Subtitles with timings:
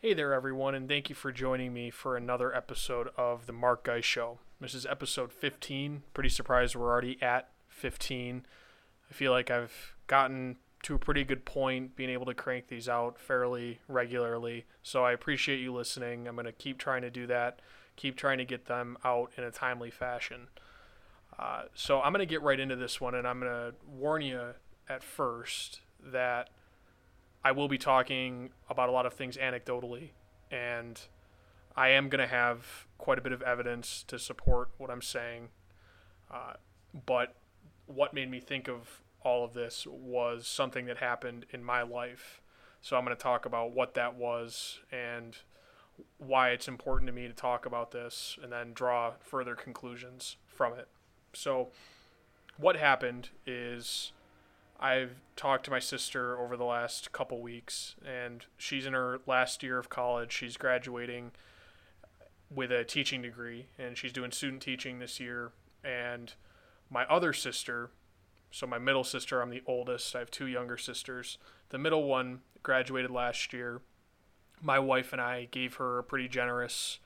[0.00, 3.82] Hey there, everyone, and thank you for joining me for another episode of The Mark
[3.82, 4.38] Guy Show.
[4.60, 6.04] This is episode 15.
[6.14, 8.46] Pretty surprised we're already at 15.
[9.10, 12.88] I feel like I've gotten to a pretty good point being able to crank these
[12.88, 14.66] out fairly regularly.
[14.84, 16.28] So I appreciate you listening.
[16.28, 17.58] I'm going to keep trying to do that,
[17.96, 20.46] keep trying to get them out in a timely fashion.
[21.36, 24.22] Uh, so I'm going to get right into this one, and I'm going to warn
[24.22, 24.54] you
[24.88, 26.50] at first that
[27.44, 30.10] I will be talking about a lot of things anecdotally,
[30.50, 31.00] and
[31.76, 35.48] I am going to have quite a bit of evidence to support what I'm saying.
[36.30, 36.54] Uh,
[37.06, 37.36] but
[37.86, 42.40] what made me think of all of this was something that happened in my life.
[42.80, 45.36] So I'm going to talk about what that was and
[46.18, 50.74] why it's important to me to talk about this and then draw further conclusions from
[50.74, 50.88] it.
[51.32, 51.68] So,
[52.56, 54.12] what happened is
[54.80, 59.62] I've talked to my sister over the last couple weeks, and she's in her last
[59.62, 60.32] year of college.
[60.32, 61.32] She's graduating
[62.50, 65.50] with a teaching degree, and she's doing student teaching this year.
[65.84, 66.32] And
[66.90, 67.90] my other sister,
[68.50, 70.14] so my middle sister, I'm the oldest.
[70.14, 71.38] I have two younger sisters.
[71.70, 73.80] The middle one graduated last year.
[74.62, 76.98] My wife and I gave her a pretty generous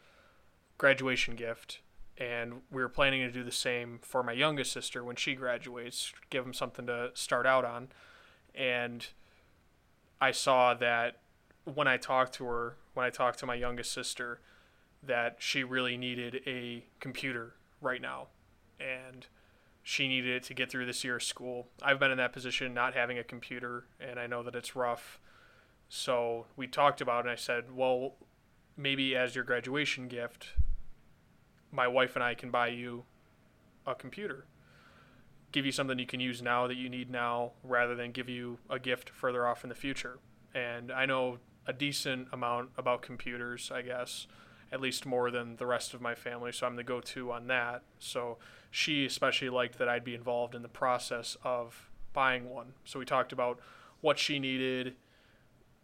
[0.78, 1.80] graduation gift,
[2.22, 6.12] and we were planning to do the same for my youngest sister when she graduates,
[6.30, 7.88] give them something to start out on.
[8.54, 9.04] And
[10.20, 11.18] I saw that
[11.64, 14.40] when I talked to her, when I talked to my youngest sister,
[15.02, 18.28] that she really needed a computer right now.
[18.78, 19.26] And
[19.82, 21.66] she needed it to get through this year of school.
[21.82, 25.18] I've been in that position not having a computer, and I know that it's rough.
[25.88, 28.14] So we talked about it, and I said, well,
[28.76, 30.50] maybe as your graduation gift,
[31.72, 33.04] my wife and I can buy you
[33.86, 34.44] a computer.
[35.50, 38.58] Give you something you can use now that you need now rather than give you
[38.70, 40.18] a gift further off in the future.
[40.54, 44.26] And I know a decent amount about computers, I guess,
[44.70, 47.46] at least more than the rest of my family, so I'm the go to on
[47.48, 47.82] that.
[47.98, 48.38] So
[48.70, 52.72] she especially liked that I'd be involved in the process of buying one.
[52.84, 53.60] So we talked about
[54.00, 54.96] what she needed,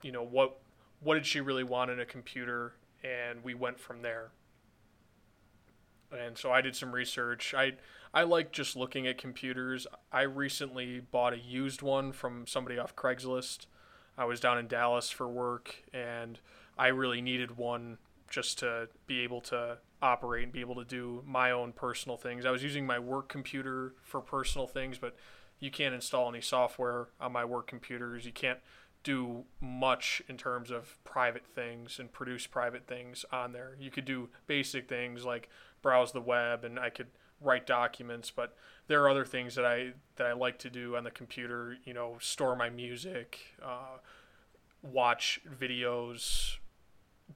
[0.03, 0.59] you know, what
[1.01, 2.75] what did she really want in a computer,
[3.05, 4.33] and we went from there.
[6.13, 7.55] And so I did some research.
[7.55, 7.75] I
[8.15, 9.87] I like just looking at computers.
[10.11, 13.67] I recently bought a used one from somebody off Craigslist.
[14.17, 16.41] I was down in Dallas for work and
[16.79, 17.99] I really needed one
[18.31, 22.47] just to be able to operate and be able to do my own personal things.
[22.47, 25.15] I was using my work computer for personal things, but
[25.61, 28.25] you can't install any software on my work computers.
[28.25, 28.61] You can't
[29.03, 33.77] do much in terms of private things and produce private things on there.
[33.79, 35.49] You could do basic things like
[35.83, 37.09] browse the web and I could
[37.41, 38.57] write documents, but
[38.89, 41.77] there are other things that I that I like to do on the computer.
[41.85, 43.99] You know, store my music, uh,
[44.83, 46.57] watch videos,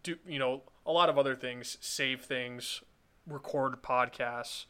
[0.02, 2.82] do you know a lot of other things, save things,
[3.26, 4.66] record podcasts,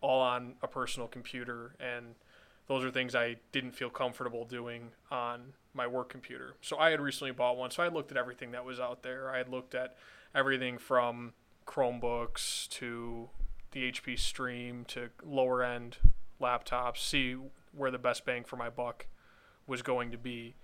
[0.00, 2.14] all on a personal computer, and
[2.66, 6.54] those are things I didn't feel comfortable doing on my work computer.
[6.62, 9.30] So I had recently bought one, so I looked at everything that was out there.
[9.30, 9.96] I had looked at
[10.34, 11.34] everything from
[11.66, 13.28] Chromebooks to
[13.72, 15.98] the HP Stream to lower end
[16.40, 17.36] laptops, see
[17.72, 19.06] where the best bang for my buck
[19.66, 20.54] was going to be.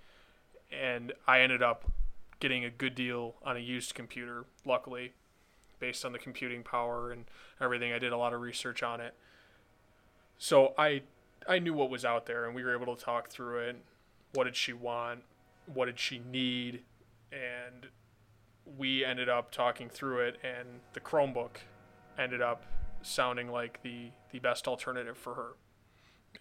[0.70, 1.90] And I ended up
[2.38, 5.12] getting a good deal on a used computer, luckily,
[5.80, 7.24] based on the computing power and
[7.60, 7.92] everything.
[7.92, 9.14] I did a lot of research on it.
[10.38, 11.02] So I
[11.48, 13.76] I knew what was out there and we were able to talk through it.
[14.34, 15.20] What did she want?
[15.72, 16.82] What did she need?
[17.32, 17.86] And
[18.78, 21.56] we ended up talking through it and the Chromebook
[22.18, 22.64] ended up
[23.02, 25.56] sounding like the the best alternative for her.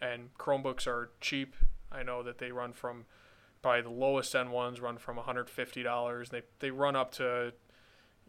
[0.02, 1.56] And Chromebooks are cheap.
[1.92, 3.06] I know that they run from
[3.62, 6.30] probably the lowest end ones run from $150.
[6.30, 7.54] They they run up to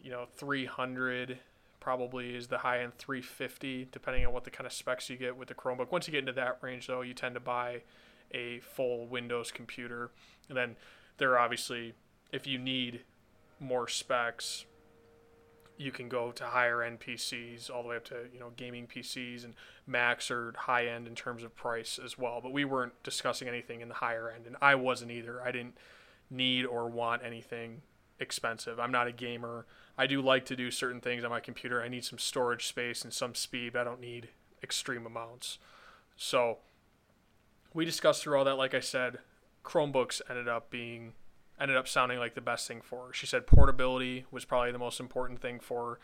[0.03, 1.39] you know 300
[1.81, 5.37] probably is the high end 350 depending on what the kind of specs you get
[5.37, 5.91] with the Chromebook.
[5.91, 7.83] Once you get into that range though, you tend to buy
[8.33, 10.11] a full Windows computer.
[10.49, 10.77] And then
[11.19, 11.95] there are obviously
[12.33, 13.01] if you need
[13.59, 14.65] more specs,
[15.77, 18.87] you can go to higher end PCs all the way up to you know gaming
[18.87, 19.54] PCs and
[19.87, 22.41] Macs are high end in terms of price as well.
[22.43, 25.43] But we weren't discussing anything in the higher end, and I wasn't either.
[25.43, 25.78] I didn't
[26.31, 27.83] need or want anything
[28.21, 28.78] expensive.
[28.78, 29.66] I'm not a gamer.
[30.01, 31.83] I do like to do certain things on my computer.
[31.83, 33.75] I need some storage space and some speed.
[33.75, 34.31] But I don't need
[34.63, 35.59] extreme amounts.
[36.17, 36.57] So
[37.75, 38.57] we discussed through all that.
[38.57, 39.19] Like I said,
[39.63, 41.13] Chromebooks ended up being
[41.61, 43.13] ended up sounding like the best thing for her.
[43.13, 45.99] She said portability was probably the most important thing for her.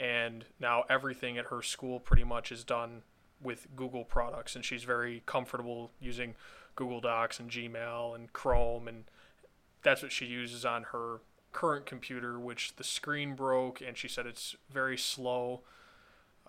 [0.00, 3.02] And now everything at her school pretty much is done
[3.42, 4.54] with Google products.
[4.54, 6.36] And she's very comfortable using
[6.76, 8.86] Google Docs and Gmail and Chrome.
[8.86, 9.02] And
[9.82, 14.26] that's what she uses on her current computer, which the screen broke, and she said
[14.26, 15.62] it's very slow.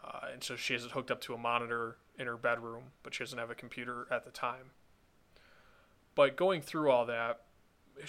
[0.03, 3.13] Uh, and so she has it hooked up to a monitor in her bedroom, but
[3.13, 4.71] she doesn't have a computer at the time.
[6.15, 7.41] But going through all that,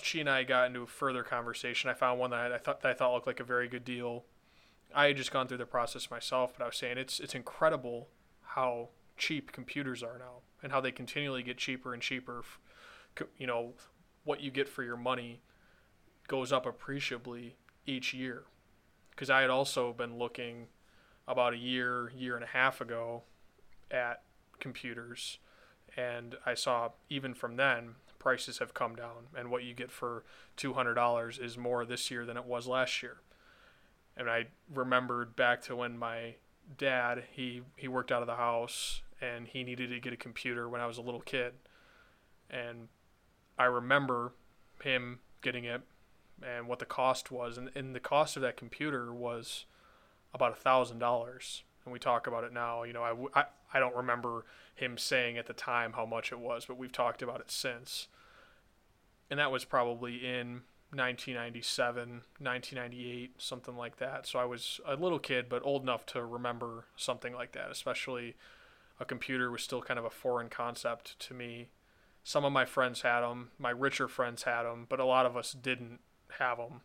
[0.02, 1.90] she and I got into a further conversation.
[1.90, 4.24] I found one that I thought that I thought looked like a very good deal.
[4.94, 8.08] I had just gone through the process myself, but I was saying it's it's incredible
[8.42, 12.42] how cheap computers are now and how they continually get cheaper and cheaper.
[13.38, 13.74] You know,
[14.24, 15.40] what you get for your money
[16.26, 17.56] goes up appreciably
[17.86, 18.44] each year.
[19.10, 20.66] Because I had also been looking
[21.26, 23.22] about a year, year and a half ago
[23.90, 24.22] at
[24.58, 25.38] computers,
[25.96, 30.24] and I saw even from then prices have come down, and what you get for
[30.56, 33.18] $200 is more this year than it was last year.
[34.16, 36.36] And I remembered back to when my
[36.78, 40.66] dad he he worked out of the house and he needed to get a computer
[40.66, 41.54] when I was a little kid,
[42.48, 42.88] and
[43.58, 44.32] I remember
[44.82, 45.82] him getting it
[46.42, 49.66] and what the cost was, and, and the cost of that computer was
[50.32, 51.62] about a thousand dollars.
[51.84, 52.82] And we talk about it now.
[52.82, 53.44] You know, I, I,
[53.74, 54.44] I don't remember
[54.74, 58.08] him saying at the time how much it was, but we've talked about it since.
[59.30, 64.26] And that was probably in 1997, 1998, something like that.
[64.26, 68.34] So I was a little kid, but old enough to remember something like that, especially
[69.00, 71.68] a computer was still kind of a foreign concept to me.
[72.22, 75.36] Some of my friends had them, my richer friends had them, but a lot of
[75.36, 76.00] us didn't
[76.38, 76.80] have them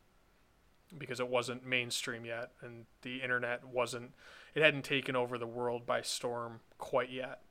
[0.98, 4.12] because it wasn't mainstream yet and the internet wasn't
[4.56, 7.42] it hadn't taken over the world by storm quite yet.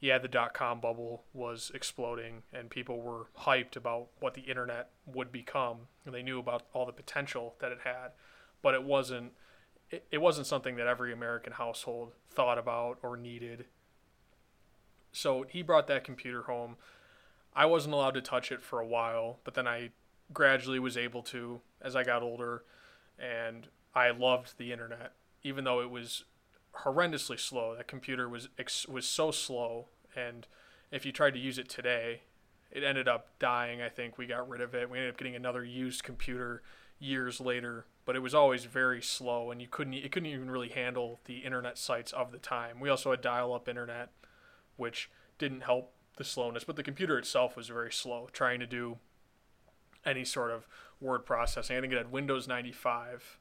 [0.00, 4.90] Yeah the dot com bubble was exploding and people were hyped about what the internet
[5.06, 5.88] would become.
[6.04, 8.12] And they knew about all the potential that it had
[8.62, 9.32] but it wasn't
[9.90, 13.66] it, it wasn't something that every american household thought about or needed.
[15.12, 16.76] So he brought that computer home.
[17.54, 19.90] I wasn't allowed to touch it for a while but then i
[20.32, 22.64] gradually was able to as I got older,
[23.18, 25.12] and I loved the internet,
[25.42, 26.24] even though it was
[26.84, 27.74] horrendously slow.
[27.76, 28.48] That computer was
[28.88, 30.46] was so slow, and
[30.90, 32.22] if you tried to use it today,
[32.70, 33.80] it ended up dying.
[33.82, 34.90] I think we got rid of it.
[34.90, 36.62] We ended up getting another used computer
[36.98, 40.70] years later, but it was always very slow, and you couldn't it couldn't even really
[40.70, 42.80] handle the internet sites of the time.
[42.80, 44.10] We also had dial-up internet,
[44.76, 48.28] which didn't help the slowness, but the computer itself was very slow.
[48.32, 48.98] Trying to do
[50.04, 50.66] any sort of
[51.00, 51.76] word processing.
[51.76, 53.38] I think it had Windows 95,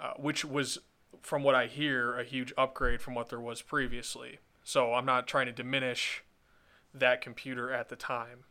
[0.00, 0.78] uh, which was,
[1.22, 4.38] from what I hear, a huge upgrade from what there was previously.
[4.62, 6.22] So I'm not trying to diminish
[6.92, 8.44] that computer at the time.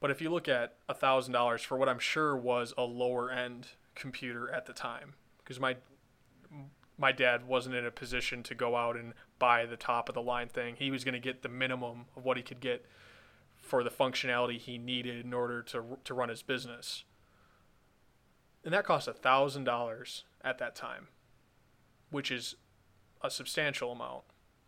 [0.00, 4.50] But if you look at $1,000 for what I'm sure was a lower end computer
[4.50, 5.76] at the time, because my
[7.00, 10.20] my dad wasn't in a position to go out and buy the top of the
[10.20, 10.76] line thing.
[10.78, 12.84] He was going to get the minimum of what he could get
[13.70, 17.04] for the functionality he needed in order to to run his business.
[18.64, 21.06] And that cost thousand dollars at that time,
[22.10, 22.56] which is
[23.22, 24.24] a substantial amount.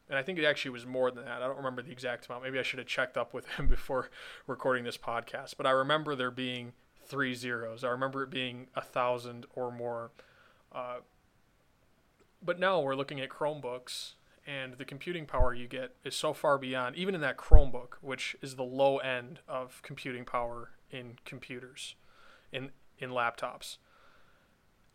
[0.08, 1.42] And I think it actually was more than that.
[1.42, 2.44] I don't remember the exact amount.
[2.44, 4.08] Maybe I should have checked up with him before
[4.46, 5.54] recording this podcast.
[5.56, 6.72] But I remember there being
[7.04, 7.82] three zeros.
[7.82, 10.12] I remember it being a thousand or more.
[10.70, 10.98] Uh,
[12.40, 14.12] but now we're looking at Chromebooks
[14.46, 18.36] and the computing power you get is so far beyond even in that Chromebook, which
[18.42, 21.94] is the low end of computing power in computers,
[22.52, 23.78] in in laptops.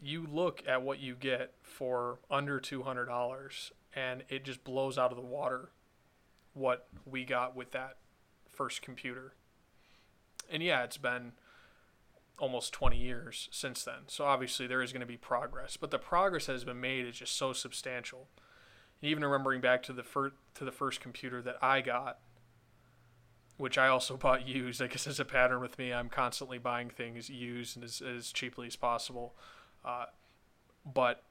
[0.01, 4.97] You look at what you get for under two hundred dollars, and it just blows
[4.97, 5.69] out of the water
[6.53, 7.97] what we got with that
[8.49, 9.33] first computer.
[10.49, 11.33] And yeah, it's been
[12.39, 14.07] almost 20 years since then.
[14.07, 17.05] So obviously there is going to be progress, but the progress that has been made
[17.05, 18.27] is just so substantial
[19.01, 22.19] even remembering back to the first to the first computer that I got,
[23.57, 24.81] which I also bought used.
[24.81, 28.31] I guess as a pattern with me, I'm constantly buying things used and as, as
[28.31, 29.35] cheaply as possible.
[29.85, 30.05] Uh,
[30.93, 31.23] but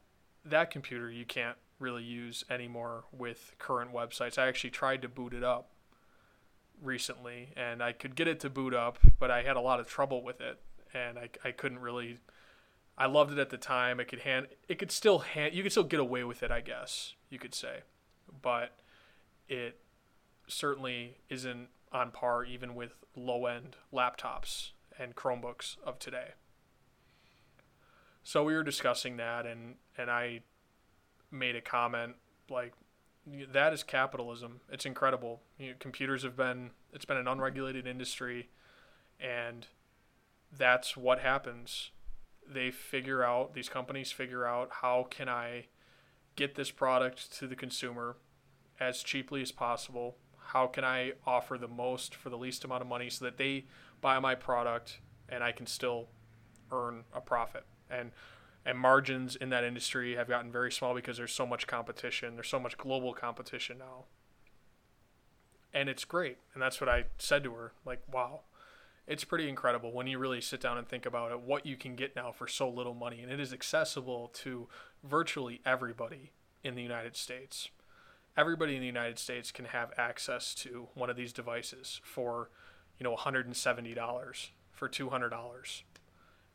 [0.45, 4.39] that computer you can't really use anymore with current websites.
[4.39, 5.71] I actually tried to boot it up
[6.83, 9.89] recently, and I could get it to boot up, but I had a lot of
[9.89, 10.61] trouble with it,
[10.95, 12.19] and I, I couldn't really.
[12.99, 14.01] I loved it at the time.
[14.01, 14.47] It could hand.
[14.69, 15.53] It could still hand.
[15.53, 17.81] You could still get away with it, I guess you could say,
[18.43, 18.79] but
[19.49, 19.79] it
[20.47, 26.31] certainly isn't on par even with low end laptops and Chromebooks of today.
[28.23, 30.41] So we were discussing that, and, and I
[31.31, 32.17] made a comment
[32.51, 32.73] like,
[33.53, 34.61] that is capitalism.
[34.71, 35.43] It's incredible.
[35.59, 38.49] You know, computers have been, it's been an unregulated industry,
[39.21, 39.67] and
[40.57, 41.91] that's what happens.
[42.49, 45.67] They figure out, these companies figure out how can I
[46.37, 48.17] get this product to the consumer
[48.79, 50.17] as cheaply as possible?
[50.39, 53.65] How can I offer the most for the least amount of money so that they
[54.01, 56.09] buy my product and I can still
[56.71, 57.65] earn a profit.
[57.91, 58.13] And
[58.65, 62.35] and margins in that industry have gotten very small because there's so much competition.
[62.35, 64.07] There's so much global competition now.
[65.73, 66.39] And it's great.
[66.53, 67.75] And that's what I said to her.
[67.85, 68.41] Like, wow,
[69.07, 71.95] it's pretty incredible when you really sit down and think about it, what you can
[71.95, 73.23] get now for so little money.
[73.23, 74.69] And it is accessible to
[75.05, 76.33] virtually everybody
[76.65, 77.69] in the United States.
[78.37, 82.51] Everybody in the United States can have access to one of these devices for,
[82.99, 85.83] you know, $170, for $200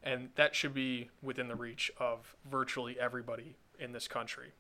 [0.04, 4.52] and that should be within the reach of virtually everybody in this country.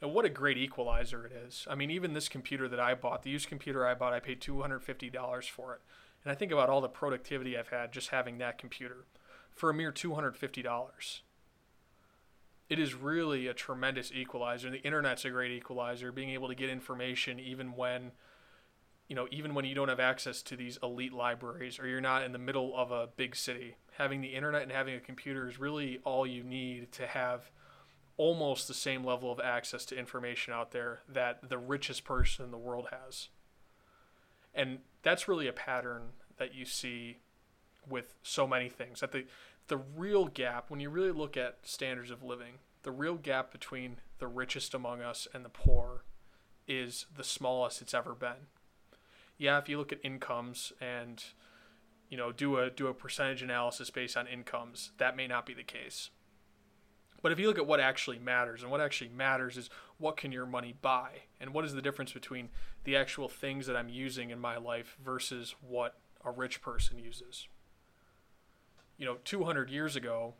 [0.00, 1.66] And what a great equalizer it is.
[1.70, 4.40] I mean, even this computer that I bought, the used computer I bought, I paid
[4.40, 5.80] $250 for it.
[6.24, 9.06] And I think about all the productivity I've had just having that computer
[9.54, 11.20] for a mere $250.
[12.68, 14.70] It is really a tremendous equalizer.
[14.70, 18.12] The internet's a great equalizer, being able to get information even when
[19.08, 22.22] you know, even when you don't have access to these elite libraries or you're not
[22.22, 25.58] in the middle of a big city, having the internet and having a computer is
[25.58, 27.50] really all you need to have
[28.16, 32.50] almost the same level of access to information out there that the richest person in
[32.50, 33.28] the world has.
[34.54, 37.18] And that's really a pattern that you see
[37.88, 39.00] with so many things.
[39.00, 39.26] That the
[39.68, 43.98] the real gap when you really look at standards of living, the real gap between
[44.18, 46.04] the richest among us and the poor
[46.66, 48.46] is the smallest it's ever been
[49.42, 51.24] yeah, if you look at incomes and
[52.08, 55.52] you know do a do a percentage analysis based on incomes, that may not be
[55.52, 56.10] the case.
[57.22, 60.32] But if you look at what actually matters, and what actually matters is what can
[60.32, 62.48] your money buy, and what is the difference between
[62.82, 67.46] the actual things that I'm using in my life versus what a rich person uses.
[68.98, 70.34] You know, 200 years ago,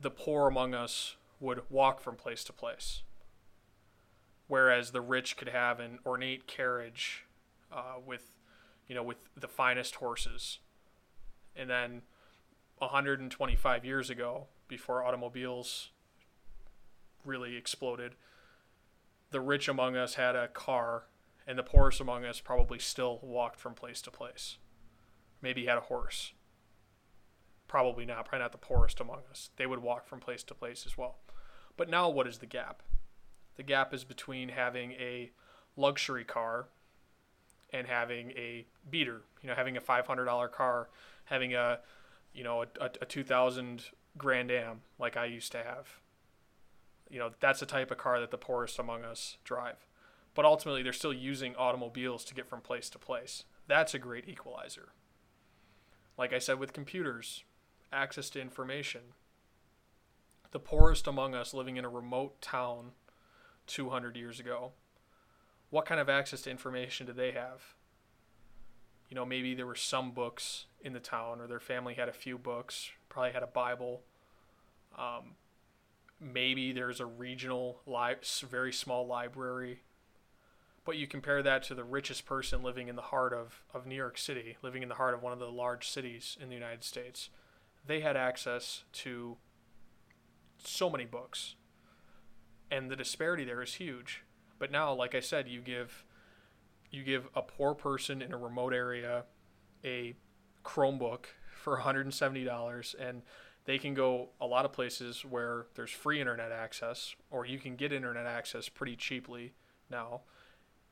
[0.00, 3.02] the poor among us would walk from place to place,
[4.46, 7.26] whereas the rich could have an ornate carriage
[7.72, 8.36] uh, with,
[8.86, 10.60] you know, with the finest horses.
[11.56, 12.02] And then
[12.78, 15.90] 125 years ago, before automobiles
[17.24, 18.14] really exploded,
[19.30, 21.04] the rich among us had a car,
[21.46, 24.58] and the poorest among us probably still walked from place to place.
[25.40, 26.32] Maybe had a horse.
[27.66, 29.50] Probably not, probably not the poorest among us.
[29.56, 31.16] They would walk from place to place as well.
[31.76, 32.82] But now, what is the gap?
[33.56, 35.30] The gap is between having a
[35.76, 36.68] luxury car
[37.72, 40.90] and having a beater, you know, having a $500 car,
[41.24, 41.78] having a,
[42.34, 43.84] you know, a, a 2000
[44.16, 45.98] Grand Am like I used to have.
[47.10, 49.86] You know, that's the type of car that the poorest among us drive.
[50.34, 53.44] But ultimately, they're still using automobiles to get from place to place.
[53.66, 54.92] That's a great equalizer.
[56.16, 57.44] Like I said with computers,
[57.92, 59.00] access to information.
[60.52, 62.92] The poorest among us living in a remote town
[63.66, 64.72] 200 years ago
[65.72, 67.62] what kind of access to information did they have?
[69.08, 72.12] You know, maybe there were some books in the town, or their family had a
[72.12, 74.00] few books, probably had a Bible.
[74.98, 75.36] Um,
[76.18, 78.16] maybe there's a regional, li-
[78.48, 79.82] very small library.
[80.84, 83.94] But you compare that to the richest person living in the heart of, of New
[83.94, 86.82] York City, living in the heart of one of the large cities in the United
[86.82, 87.28] States.
[87.86, 89.36] They had access to
[90.64, 91.54] so many books.
[92.70, 94.24] And the disparity there is huge.
[94.58, 96.04] But now, like I said, you give
[96.90, 99.24] you give a poor person in a remote area
[99.84, 100.14] a
[100.64, 101.24] Chromebook
[101.62, 103.22] for $170 and
[103.64, 107.76] they can go a lot of places where there's free internet access or you can
[107.76, 109.52] get internet access pretty cheaply
[109.90, 110.22] now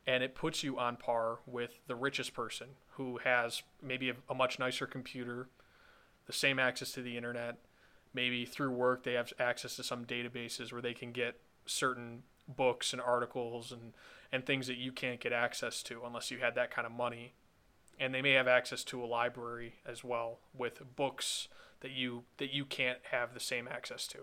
[0.07, 4.33] and it puts you on par with the richest person who has maybe a, a,
[4.33, 5.49] much nicer computer
[6.25, 7.57] the same access to the internet
[8.13, 12.93] maybe through work they have access to some databases where they can get certain books
[12.93, 13.93] and articles and
[14.31, 17.33] and things that you can't get access to unless you had that kind of money.
[18.01, 21.47] And they may have access to a library as well with books
[21.81, 24.21] that you that you can't have the same access to.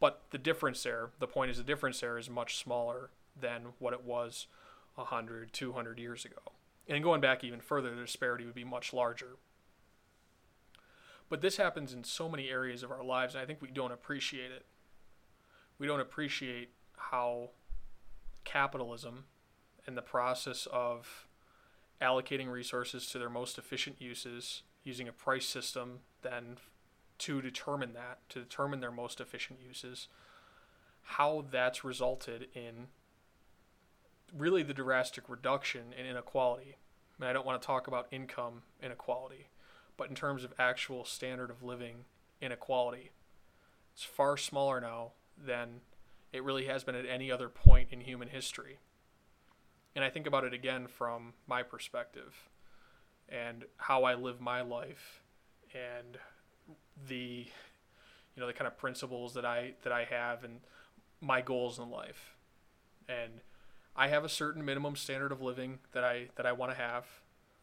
[0.00, 3.10] But the difference there, the point is the difference there is much smaller
[3.40, 4.48] than what it was
[4.96, 6.52] 100, 200 years ago.
[6.88, 9.36] And going back even further, the disparity would be much larger.
[11.28, 13.92] But this happens in so many areas of our lives, and I think we don't
[13.92, 14.66] appreciate it.
[15.78, 17.50] We don't appreciate how
[18.44, 19.24] capitalism
[19.86, 21.28] and the process of
[22.02, 26.58] allocating resources to their most efficient uses using a price system then
[27.18, 30.08] to determine that to determine their most efficient uses
[31.02, 32.88] how that's resulted in
[34.36, 36.76] really the drastic reduction in inequality
[37.20, 39.48] I and i don't want to talk about income inequality
[39.96, 42.04] but in terms of actual standard of living
[42.40, 43.10] inequality
[43.94, 45.80] it's far smaller now than
[46.32, 48.78] it really has been at any other point in human history.
[49.94, 52.48] And I think about it again from my perspective
[53.28, 55.22] and how I live my life
[55.74, 56.18] and
[57.08, 57.46] the
[58.34, 60.60] you know the kind of principles that I that I have and
[61.20, 62.36] my goals in life.
[63.08, 63.40] And
[63.94, 67.06] I have a certain minimum standard of living that I that I want to have.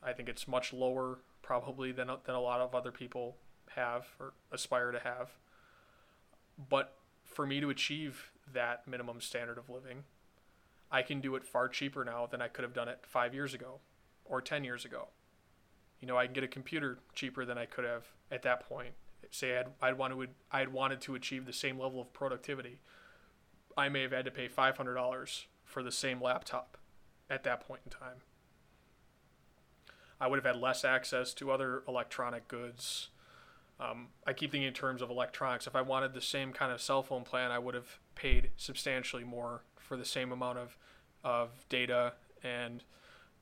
[0.04, 3.38] I think it's much lower probably than than a lot of other people
[3.76, 5.32] have or aspire to have.
[6.70, 10.04] But for me to achieve that minimum standard of living,
[10.92, 13.54] I can do it far cheaper now than I could have done it 5 years
[13.54, 13.80] ago
[14.26, 15.10] or 10 years ago.
[16.00, 18.94] You know, I can get a computer cheaper than I could have at that point.
[19.32, 22.80] Say I'd, I'd wanted to, I'd wanted to achieve the same level of productivity.
[23.78, 26.78] I may have had to pay $500 for the same laptop
[27.30, 28.24] at that point in time.
[30.20, 33.10] I would have had less access to other electronic goods.
[33.80, 35.68] Um, I keep thinking in terms of electronics.
[35.68, 39.24] If I wanted the same kind of cell phone plan, I would have paid substantially
[39.24, 40.78] more for the same amount of,
[41.24, 42.84] of data and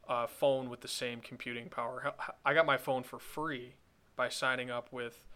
[0.07, 2.13] a phone with the same computing power.
[2.45, 3.73] I got my phone for free
[4.15, 5.27] by signing up with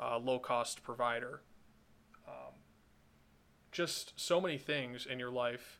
[0.00, 1.40] a low cost provider.
[2.26, 2.54] Um,
[3.70, 5.78] just so many things in your life,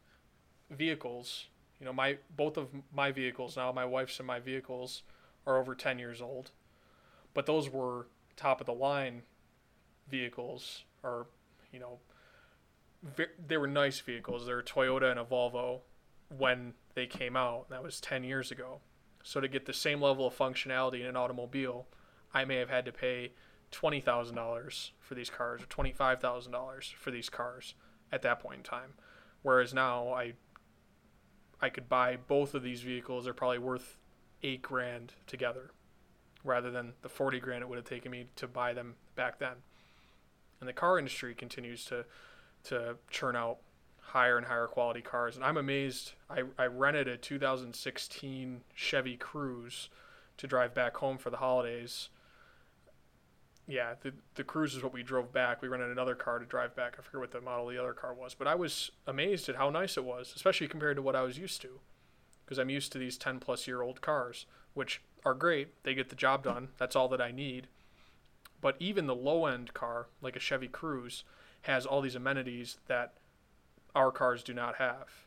[0.70, 1.48] vehicles.
[1.80, 5.02] You know, my both of my vehicles now, my wife's and my vehicles
[5.46, 6.52] are over 10 years old,
[7.34, 9.22] but those were top of the line
[10.08, 11.26] vehicles, or
[11.72, 11.98] you know,
[13.46, 14.46] they were nice vehicles.
[14.46, 15.80] They're a Toyota and a Volvo
[16.36, 17.70] when they came out.
[17.70, 18.80] That was 10 years ago.
[19.22, 21.86] So to get the same level of functionality in an automobile,
[22.32, 23.32] I may have had to pay
[23.72, 27.74] $20,000 for these cars or $25,000 for these cars
[28.12, 28.94] at that point in time.
[29.42, 30.34] Whereas now I
[31.60, 33.24] I could buy both of these vehicles.
[33.24, 33.96] They're probably worth
[34.42, 35.70] 8 grand together
[36.44, 39.56] rather than the 40 grand it would have taken me to buy them back then.
[40.60, 42.04] And the car industry continues to
[42.68, 43.58] to churn out
[44.00, 45.36] higher and higher quality cars.
[45.36, 46.12] And I'm amazed.
[46.30, 49.88] I, I rented a 2016 Chevy Cruze
[50.38, 52.08] to drive back home for the holidays.
[53.68, 55.60] Yeah, the the Cruze is what we drove back.
[55.60, 56.94] We rented another car to drive back.
[56.98, 59.70] I forget what the model the other car was, but I was amazed at how
[59.70, 61.80] nice it was, especially compared to what I was used to.
[62.44, 65.82] Because I'm used to these 10 plus year old cars, which are great.
[65.82, 66.68] They get the job done.
[66.78, 67.66] That's all that I need.
[68.60, 71.24] But even the low end car, like a Chevy Cruze,
[71.66, 73.14] has all these amenities that
[73.94, 75.26] our cars do not have,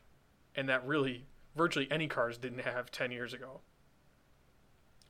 [0.56, 3.60] and that really virtually any cars didn't have 10 years ago.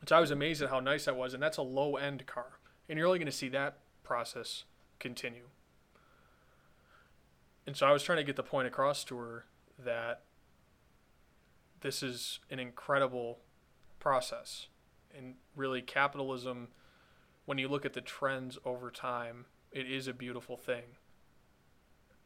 [0.07, 2.59] So I was amazed at how nice that was, and that's a low end car.
[2.89, 4.65] And you're only going to see that process
[4.99, 5.49] continue.
[7.67, 9.45] And so I was trying to get the point across to her
[9.79, 10.23] that
[11.83, 13.39] this is an incredible
[14.01, 14.67] process.
[15.17, 16.69] And really, capitalism,
[17.45, 20.97] when you look at the trends over time, it is a beautiful thing.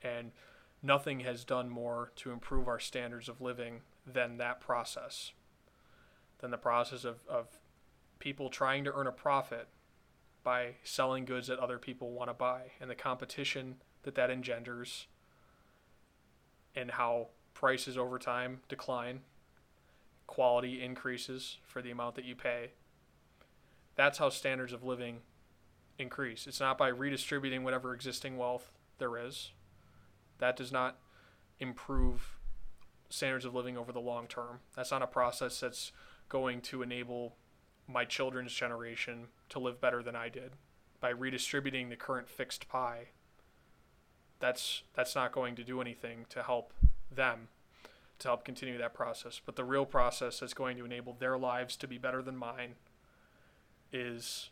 [0.05, 0.33] And
[0.83, 5.33] nothing has done more to improve our standards of living than that process,
[6.39, 7.47] than the process of, of
[8.19, 9.69] people trying to earn a profit
[10.43, 15.07] by selling goods that other people want to buy and the competition that that engenders
[16.77, 19.21] and how prices over time decline
[20.27, 22.71] quality increases for the amount that you pay.
[23.97, 25.21] That's how standards of living
[25.99, 26.47] increase.
[26.47, 29.53] It's not by redistributing whatever existing wealth there is
[30.39, 30.99] that does not
[31.61, 32.37] improve
[33.09, 34.61] standards of living over the long term.
[34.77, 35.93] That's not a process that's
[36.29, 37.37] going to enable
[37.87, 40.53] my children's generation to live better than I did
[41.01, 43.09] by redistributing the current fixed pie.
[44.41, 46.73] That's that's not going to do anything to help
[47.15, 47.49] them
[48.19, 49.41] to help continue that process.
[49.45, 52.75] But the real process that's going to enable their lives to be better than mine
[53.93, 54.51] is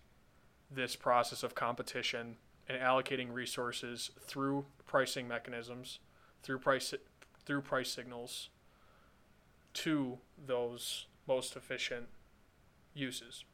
[0.71, 2.37] this process of competition
[2.68, 5.98] and allocating resources through pricing mechanisms,
[6.42, 6.94] through price
[7.44, 8.48] through price signals
[9.75, 12.07] to those most efficient
[12.94, 13.44] uses.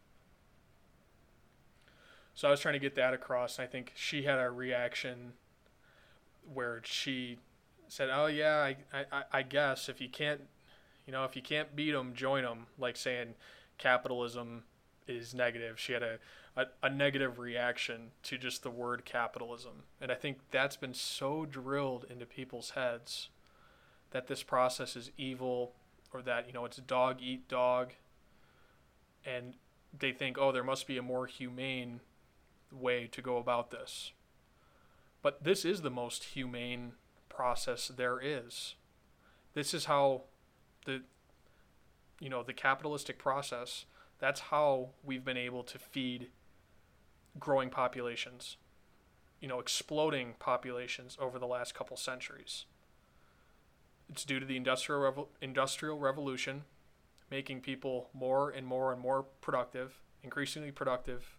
[2.35, 5.33] So I was trying to get that across, and I think she had a reaction
[6.53, 7.39] where she
[7.89, 8.77] said, "Oh yeah, I,
[9.11, 10.43] I, I guess if you can't,
[11.07, 13.35] you know, if you can't beat them, join them." Like saying
[13.77, 14.65] capitalism
[15.07, 15.81] is negative.
[15.81, 16.19] She had a
[16.59, 19.85] a, a negative reaction to just the word capitalism.
[20.01, 23.29] And I think that's been so drilled into people's heads
[24.11, 25.73] that this process is evil
[26.13, 27.93] or that, you know, it's dog eat dog.
[29.25, 29.55] And
[29.97, 32.01] they think, oh, there must be a more humane
[32.73, 34.13] way to go about this.
[35.23, 36.93] But this is the most humane
[37.29, 38.75] process there is.
[39.55, 40.23] This is how
[40.87, 41.03] the
[42.21, 43.85] you know, the capitalistic process,
[44.19, 46.31] that's how we've been able to feed
[47.39, 48.57] growing populations,
[49.41, 52.65] you know, exploding populations over the last couple centuries.
[54.09, 56.65] It's due to the industrial Revo- industrial revolution,
[57.31, 61.37] making people more and more and more productive, increasingly productive,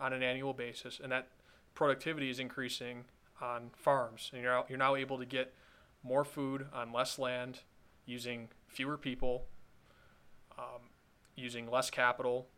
[0.00, 1.28] on an annual basis, and that
[1.74, 3.04] productivity is increasing
[3.40, 4.30] on farms.
[4.32, 5.54] And you're, out, you're now able to get
[6.02, 7.60] more food on less land
[8.06, 9.46] using fewer people,
[10.58, 10.90] um,
[11.36, 12.48] using less capital.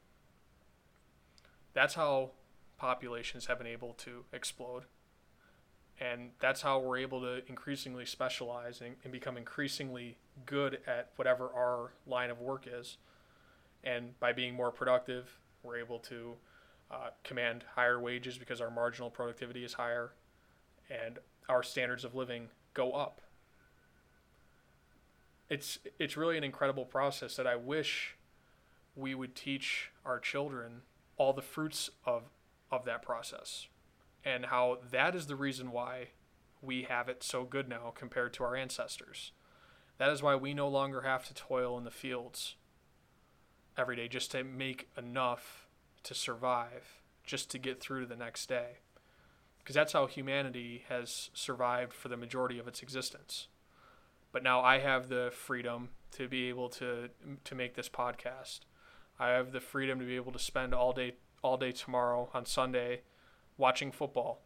[1.73, 2.33] That's how
[2.81, 4.85] populations have been able to explode.
[6.01, 10.17] And that's how we're able to increasingly specialize and, and become increasingly
[10.47, 12.97] good at whatever our line of work is.
[13.85, 16.37] And by being more productive, we're able to
[16.91, 20.13] uh, command higher wages because our marginal productivity is higher
[20.89, 21.19] and
[21.51, 23.21] our standards of living go up.
[25.51, 28.17] It's, it's really an incredible process that I wish
[28.97, 30.81] we would teach our children
[31.19, 32.23] all the fruits of,
[32.71, 33.69] of that process
[34.25, 36.09] and how that is the reason why
[36.63, 39.33] we have it so good now compared to our ancestors.
[39.99, 42.57] That is why we no longer have to toil in the fields
[43.77, 45.67] every day just to make enough
[46.03, 48.79] to survive, just to get through to the next day.
[49.59, 53.49] Because that's how humanity has survived for the majority of its existence.
[54.33, 57.11] But now I have the freedom to be able to
[57.45, 58.61] to make this podcast.
[59.19, 62.45] I have the freedom to be able to spend all day all day tomorrow on
[62.45, 63.03] Sunday
[63.57, 64.43] watching football.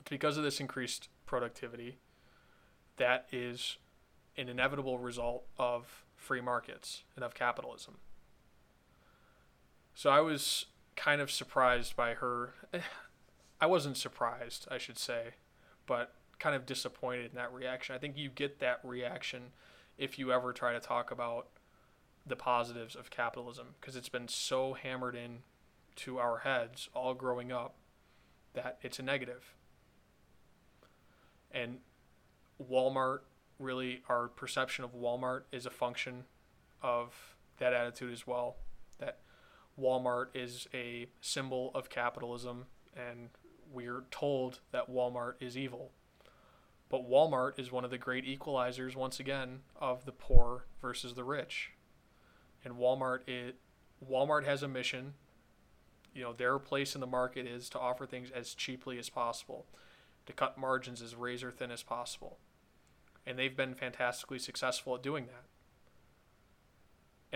[0.00, 1.98] It's because of this increased productivity
[2.96, 3.78] that is
[4.36, 7.96] an inevitable result of free markets and of capitalism.
[9.94, 12.54] So I was kind of surprised by her.
[12.72, 12.80] Eh,
[13.60, 15.34] I wasn't surprised, I should say,
[15.86, 17.94] but kind of disappointed in that reaction.
[17.94, 19.52] I think you get that reaction
[19.96, 21.48] if you ever try to talk about
[22.26, 25.38] the positives of capitalism because it's been so hammered in
[25.94, 27.74] to our heads all growing up
[28.54, 29.54] that it's a negative.
[31.50, 31.78] And
[32.62, 33.20] Walmart
[33.58, 36.24] really our perception of Walmart is a function
[36.82, 38.56] of that attitude as well.
[38.98, 39.18] That
[39.80, 43.30] Walmart is a symbol of capitalism and
[43.72, 45.90] we're told that Walmart is evil.
[46.88, 51.24] But Walmart is one of the great equalizers once again of the poor versus the
[51.24, 51.72] rich.
[52.66, 53.56] And Walmart it
[54.06, 55.14] Walmart has a mission
[56.16, 59.66] you know their place in the market is to offer things as cheaply as possible,
[60.24, 62.38] to cut margins as razor thin as possible,
[63.26, 65.44] and they've been fantastically successful at doing that.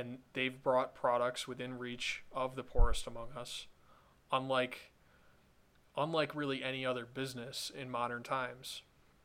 [0.00, 3.66] And they've brought products within reach of the poorest among us,
[4.32, 4.92] unlike
[5.94, 8.80] unlike really any other business in modern times.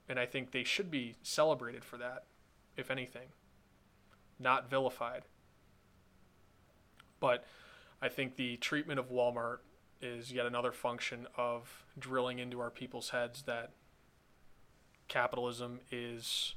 [0.10, 2.26] And I think they should be celebrated for that,
[2.76, 3.30] if anything,
[4.38, 5.24] not vilified.
[7.26, 7.44] But
[8.04, 9.58] I think the treatment of Walmart
[10.00, 13.72] is yet another function of drilling into our people's heads that
[15.08, 16.54] capitalism is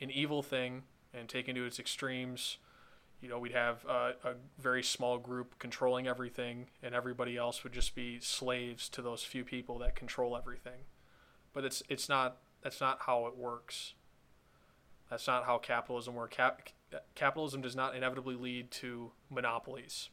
[0.00, 2.56] an evil thing and taken to its extremes.
[3.20, 7.74] You know, we'd have a, a very small group controlling everything, and everybody else would
[7.74, 10.86] just be slaves to those few people that control everything.
[11.52, 13.92] But it's it's not that's not how it works.
[15.10, 16.34] That's not how capitalism works.
[16.34, 16.70] Cap,
[17.14, 20.10] capitalism does not inevitably lead to monopolies.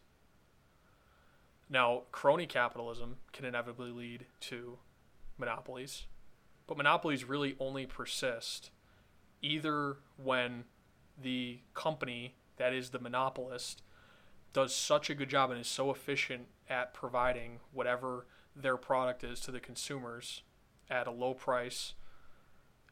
[1.69, 4.79] Now, crony capitalism can inevitably lead to
[5.37, 6.05] monopolies,
[6.67, 8.71] but monopolies really only persist
[9.41, 10.65] either when
[11.21, 13.83] the company that is the monopolist
[14.51, 19.39] does such a good job and is so efficient at providing whatever their product is
[19.39, 20.43] to the consumers
[20.89, 21.93] at a low price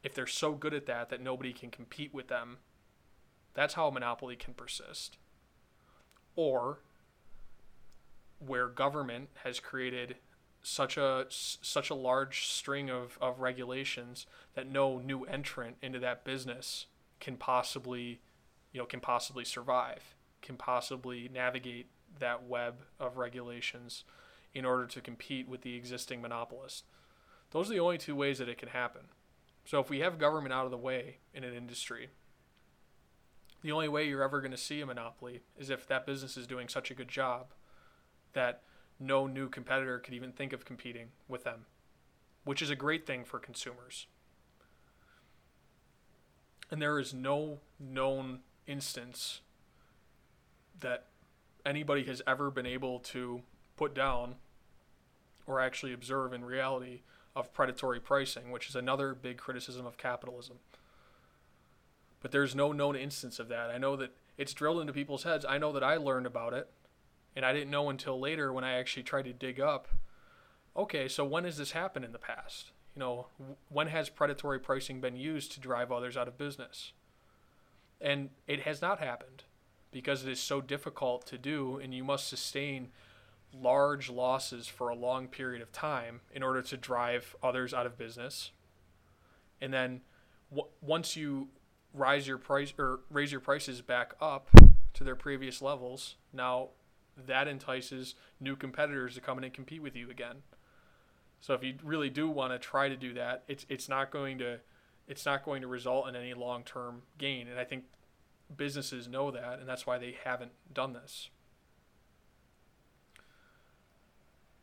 [0.02, 2.58] if they're so good at that that nobody can compete with them
[3.58, 5.18] that's how a monopoly can persist.
[6.36, 6.78] Or
[8.38, 10.14] where government has created
[10.62, 16.24] such a such a large string of, of regulations that no new entrant into that
[16.24, 16.86] business
[17.18, 18.20] can possibly
[18.72, 21.88] you know can possibly survive can possibly navigate
[22.20, 24.04] that web of regulations
[24.54, 26.84] in order to compete with the existing monopolist.
[27.50, 29.02] Those are the only two ways that it can happen.
[29.64, 32.10] So if we have government out of the way in an industry
[33.62, 36.46] the only way you're ever going to see a monopoly is if that business is
[36.46, 37.48] doing such a good job
[38.32, 38.62] that
[39.00, 41.66] no new competitor could even think of competing with them,
[42.44, 44.06] which is a great thing for consumers.
[46.70, 49.40] And there is no known instance
[50.80, 51.06] that
[51.64, 53.42] anybody has ever been able to
[53.76, 54.36] put down
[55.46, 57.00] or actually observe in reality
[57.34, 60.58] of predatory pricing, which is another big criticism of capitalism.
[62.20, 63.70] But there's no known instance of that.
[63.70, 65.44] I know that it's drilled into people's heads.
[65.48, 66.68] I know that I learned about it
[67.38, 69.86] and I didn't know until later when I actually tried to dig up.
[70.76, 72.72] Okay, so when has this happened in the past?
[72.96, 73.26] You know,
[73.68, 76.92] when has predatory pricing been used to drive others out of business?
[78.00, 79.44] And it has not happened
[79.92, 82.88] because it is so difficult to do, and you must sustain
[83.54, 87.96] large losses for a long period of time in order to drive others out of
[87.96, 88.50] business.
[89.60, 90.00] And then
[90.50, 91.48] w- once you
[91.98, 94.48] rise your price or raise your prices back up
[94.94, 96.68] to their previous levels, now
[97.26, 100.36] that entices new competitors to come in and compete with you again.
[101.40, 104.38] So if you really do want to try to do that, it's it's not going
[104.38, 104.60] to
[105.06, 107.48] it's not going to result in any long-term gain.
[107.48, 107.84] And I think
[108.54, 111.30] businesses know that, and that's why they haven't done this.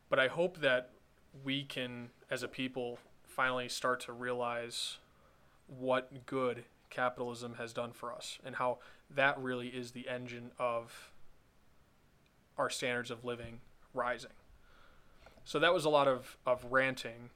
[0.10, 0.92] But I hope that
[1.44, 4.98] we can, as a people, finally start to realize
[5.68, 6.64] what good
[6.96, 8.80] capitalism has done for us and how
[9.14, 11.12] that really is the engine of
[12.58, 13.60] our standards of living
[13.94, 14.32] rising.
[15.44, 17.30] So that was a lot of, of ranting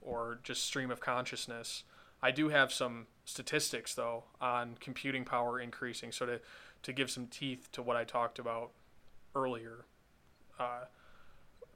[0.00, 1.84] or just stream of consciousness.
[2.22, 6.12] I do have some statistics though on computing power increasing.
[6.12, 6.40] So to,
[6.82, 8.70] to give some teeth to what I talked about
[9.34, 9.84] earlier.
[10.58, 10.84] Uh,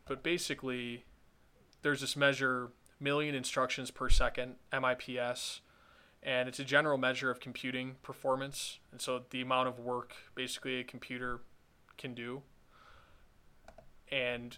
[0.06, 1.04] but basically,
[1.82, 2.70] there's this measure
[3.00, 5.60] million instructions per second, MIPS,
[6.24, 8.78] and it's a general measure of computing performance.
[8.90, 11.40] And so the amount of work basically a computer
[11.98, 12.42] can do.
[14.10, 14.56] And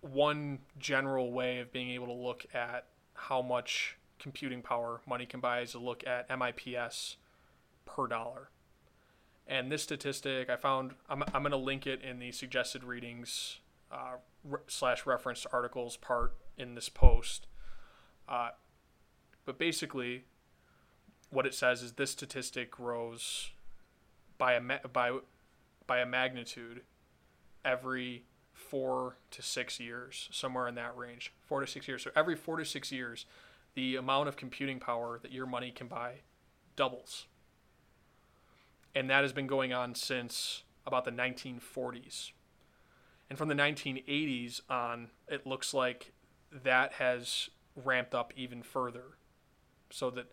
[0.00, 5.40] one general way of being able to look at how much computing power money can
[5.40, 7.16] buy is to look at MIPS
[7.84, 8.48] per dollar.
[9.46, 13.58] And this statistic I found, I'm, I'm going to link it in the suggested readings
[13.90, 17.46] uh, re- slash referenced articles part in this post.
[18.28, 18.50] Uh,
[19.44, 20.24] but basically,
[21.32, 23.50] what it says is this statistic grows
[24.38, 25.18] by a ma- by
[25.86, 26.82] by a magnitude
[27.64, 32.02] every four to six years, somewhere in that range, four to six years.
[32.02, 33.24] So every four to six years,
[33.74, 36.20] the amount of computing power that your money can buy
[36.76, 37.26] doubles.
[38.94, 42.32] And that has been going on since about the 1940s.
[43.30, 46.12] And from the 1980s on, it looks like
[46.50, 49.16] that has ramped up even further.
[49.90, 50.26] So that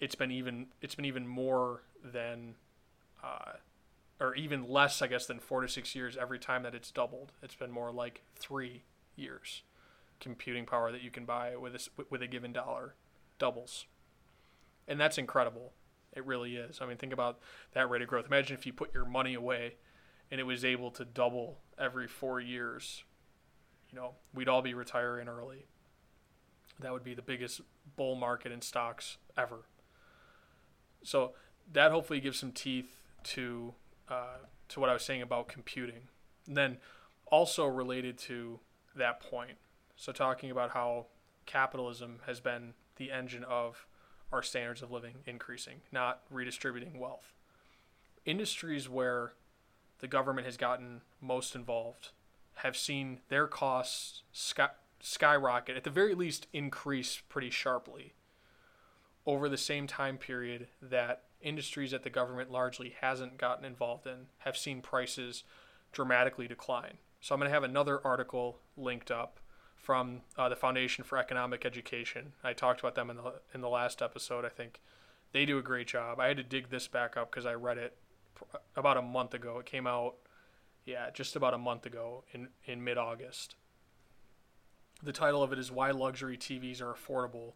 [0.00, 2.54] it's been even it's been even more than
[3.22, 3.52] uh,
[4.20, 7.32] or even less, I guess, than four to six years every time that it's doubled.
[7.42, 8.82] It's been more like three
[9.14, 9.62] years
[10.20, 12.94] computing power that you can buy with a, with a given dollar
[13.38, 13.86] doubles.
[14.88, 15.72] And that's incredible.
[16.14, 16.78] It really is.
[16.80, 17.38] I mean, think about
[17.72, 18.26] that rate of growth.
[18.26, 19.74] Imagine if you put your money away
[20.30, 23.04] and it was able to double every four years.
[23.92, 25.66] You know, we'd all be retiring early.
[26.80, 27.60] That would be the biggest
[27.96, 29.64] bull market in stocks ever.
[31.06, 31.32] So
[31.72, 33.74] that hopefully gives some teeth to
[34.08, 34.38] uh,
[34.68, 36.08] to what I was saying about computing.
[36.46, 36.78] And then
[37.26, 38.58] also related to
[38.96, 39.58] that point,
[39.96, 41.06] so talking about how
[41.44, 43.86] capitalism has been the engine of
[44.32, 47.34] our standards of living increasing, not redistributing wealth.
[48.24, 49.34] Industries where
[50.00, 52.10] the government has gotten most involved
[52.56, 58.14] have seen their costs sky- skyrocket, at the very least, increase pretty sharply
[59.26, 64.26] over the same time period that industries that the government largely hasn't gotten involved in
[64.38, 65.44] have seen prices
[65.92, 66.98] dramatically decline.
[67.20, 69.40] So I'm going to have another article linked up
[69.76, 72.32] from uh, the Foundation for Economic Education.
[72.42, 74.44] I talked about them in the in the last episode.
[74.44, 74.80] I think
[75.32, 76.20] they do a great job.
[76.20, 77.96] I had to dig this back up because I read it
[78.76, 79.58] about a month ago.
[79.58, 80.16] It came out,
[80.84, 83.54] yeah, just about a month ago in in mid August.
[85.02, 87.52] The title of it is "Why Luxury TVs Are Affordable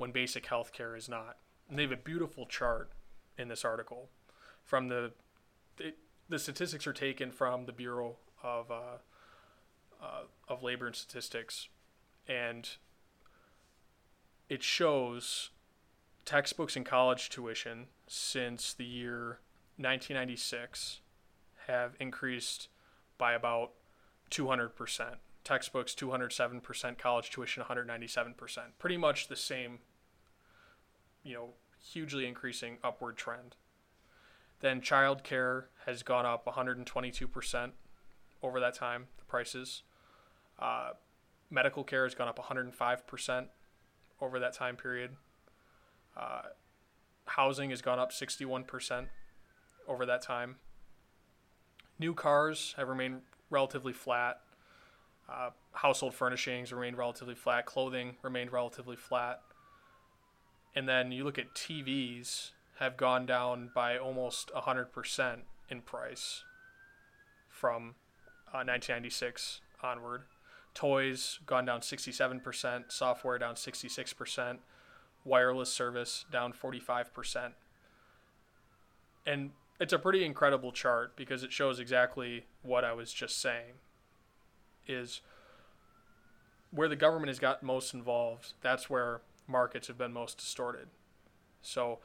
[0.00, 1.36] When Basic Health Care Is Not."
[1.68, 2.90] And they have a beautiful chart
[3.38, 4.08] in this article
[4.64, 5.12] from the
[6.28, 8.98] the statistics are taken from the Bureau of uh,
[10.00, 11.68] uh, of Labor and Statistics,
[12.26, 12.68] and
[14.48, 15.50] it shows
[16.24, 19.40] textbooks and college tuition since the year
[19.76, 21.00] 1996
[21.66, 22.68] have increased
[23.18, 23.72] by about
[24.30, 25.16] 200%.
[25.42, 28.58] Textbooks 207%, college tuition 197%.
[28.78, 29.78] Pretty much the same,
[31.22, 31.48] you know,
[31.82, 33.56] hugely increasing upward trend.
[34.60, 37.70] Then childcare has gone up 122%
[38.42, 39.82] over that time, the prices.
[40.58, 40.90] Uh,
[41.50, 43.46] medical care has gone up 105%
[44.20, 45.12] over that time period.
[46.16, 46.42] Uh,
[47.26, 49.06] housing has gone up 61%
[49.88, 50.56] over that time.
[51.98, 54.40] New cars have remained relatively flat.
[55.28, 57.66] Uh, household furnishings remained relatively flat.
[57.66, 59.42] Clothing remained relatively flat.
[60.74, 65.36] And then you look at TVs have gone down by almost 100%
[65.68, 66.44] in price
[67.48, 67.94] from
[68.48, 70.22] uh, 1996 onward.
[70.72, 74.58] Toys gone down 67%, software down 66%,
[75.24, 77.52] wireless service down 45%.
[79.26, 83.74] And it's a pretty incredible chart because it shows exactly what I was just saying
[84.86, 85.20] is
[86.70, 90.88] where the government has got most involved, that's where markets have been most distorted.
[91.62, 91.98] So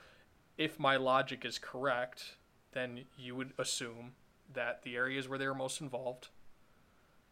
[0.58, 2.38] if my logic is correct,
[2.74, 4.14] then you would assume
[4.54, 6.30] that the areas where they are most involved,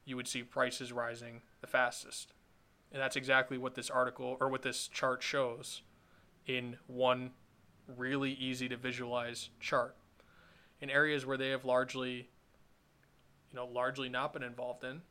[0.05, 2.33] you would see prices rising the fastest.
[2.91, 5.81] And that's exactly what this article or what this chart shows
[6.45, 7.31] in one
[7.87, 9.95] really easy to visualize chart.
[10.79, 12.29] In areas where they have largely
[13.53, 15.01] you know largely not been involved in,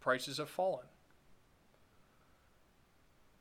[0.00, 0.86] prices have fallen.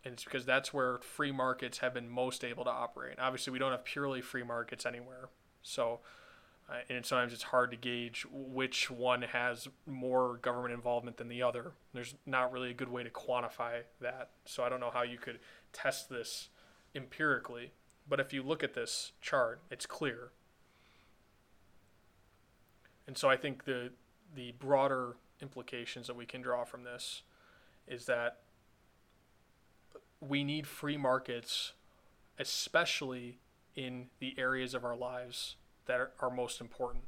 [0.07, 3.17] And it's because that's where free markets have been most able to operate.
[3.19, 5.27] Obviously, we don't have purely free markets anywhere.
[5.63, 5.99] So,
[6.69, 11.43] uh, and sometimes it's hard to gauge which one has more government involvement than the
[11.43, 11.73] other.
[11.93, 14.29] There's not really a good way to quantify that.
[14.45, 15.39] So, I don't know how you could
[15.73, 16.47] test this
[16.95, 17.73] empirically.
[18.07, 20.31] But if you look at this chart, it's clear.
[23.05, 23.91] And so I think the
[24.33, 27.23] the broader implications that we can draw from this
[27.89, 28.39] is that
[30.19, 31.73] we need free markets,
[32.39, 33.39] especially
[33.75, 37.03] in the areas of our lives that are, are most important.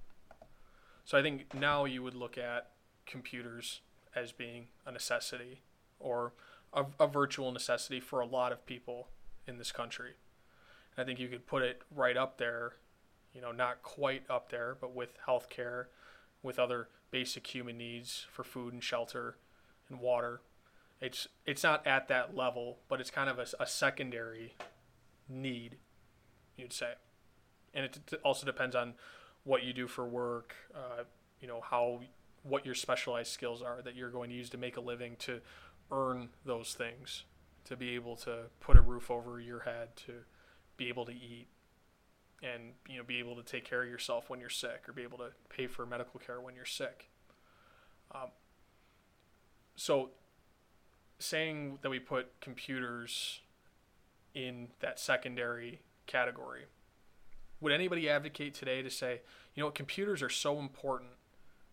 [1.06, 2.72] So I think now you would look at
[3.06, 3.82] computers
[4.16, 5.62] as being a necessity
[6.00, 6.34] or
[6.74, 9.08] a, a virtual necessity for a lot of people
[9.48, 10.14] in this country.
[10.98, 12.74] I think you could put it right up there,
[13.34, 15.86] you know, not quite up there, but with healthcare,
[16.44, 19.38] with other basic human needs for food and shelter
[19.90, 20.42] and water.
[21.02, 24.56] It's it's not at that level, but it's kind of a, a secondary
[25.30, 25.78] need,
[26.58, 26.94] you'd say,
[27.74, 28.96] and it also depends on
[29.44, 30.56] what you do for work.
[30.76, 31.04] Uh,
[31.40, 32.02] you know how
[32.44, 35.40] what your specialized skills are that you're going to use to make a living to
[35.92, 37.24] earn those things,
[37.66, 40.14] to be able to put a roof over your head, to
[40.78, 41.48] be able to eat,
[42.44, 45.04] and you know be able to take care of yourself when you're sick, or be
[45.04, 47.10] able to pay for medical care when you're sick.
[48.14, 48.32] Um,
[49.76, 50.10] so
[51.20, 53.42] saying that we put computers
[54.34, 56.64] in that secondary category.
[57.62, 59.22] Would anybody advocate today to say,
[59.54, 61.12] you know computers are so important,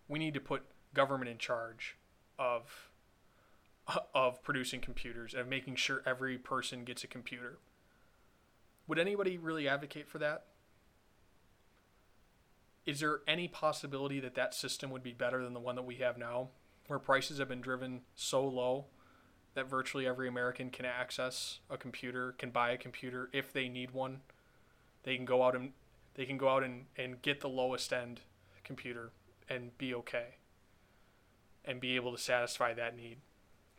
[0.07, 1.95] we need to put government in charge
[2.37, 2.89] of
[3.87, 7.57] uh, of producing computers and making sure every person gets a computer?
[8.87, 10.45] Would anybody really advocate for that?
[12.85, 15.95] Is there any possibility that that system would be better than the one that we
[15.95, 16.49] have now,
[16.87, 18.85] where prices have been driven so low
[19.57, 23.89] that virtually every American can access a computer, can buy a computer if they need
[23.89, 24.21] one.
[25.01, 25.71] They can go out and
[26.13, 28.21] they can go out and, and get the lowest end
[28.63, 29.09] computer
[29.49, 30.35] and be okay
[31.65, 33.17] and be able to satisfy that need.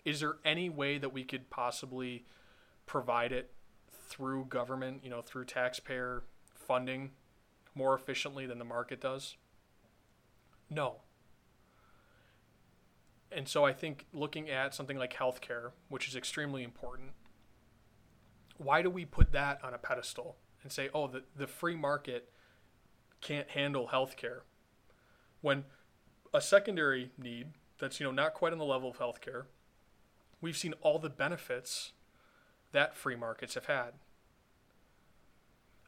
[0.05, 2.25] Is there any way that we could possibly
[2.85, 3.53] provide it
[3.89, 6.25] through government, you know, through taxpayer
[6.57, 7.13] funding
[7.77, 9.37] more efficiently than the market does?
[10.69, 11.03] No.
[13.31, 17.11] And so I think looking at something like healthcare, which is extremely important,
[18.57, 22.31] why do we put that on a pedestal and say, oh, the, the free market
[23.21, 24.41] can't handle healthcare?
[25.41, 25.65] When
[26.33, 29.45] a secondary need that's you know not quite on the level of healthcare,
[30.41, 31.93] we've seen all the benefits
[32.73, 33.93] that free markets have had.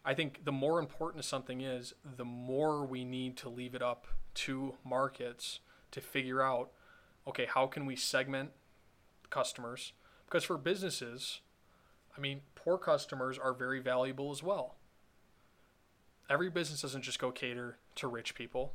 [0.04, 4.06] I think the more important something is, the more we need to leave it up
[4.34, 6.70] to markets to figure out
[7.26, 8.50] okay, how can we segment
[9.30, 9.92] customers?
[10.26, 11.40] Because for businesses,
[12.16, 14.76] I mean, poor customers are very valuable as well.
[16.28, 18.74] Every business doesn't just go cater to rich people.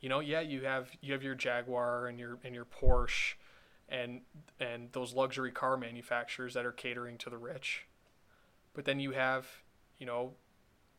[0.00, 3.34] You know, yeah, you have you have your Jaguar and your and your Porsche
[3.88, 4.22] and
[4.60, 7.86] and those luxury car manufacturers that are catering to the rich.
[8.74, 9.46] But then you have,
[9.98, 10.34] you know,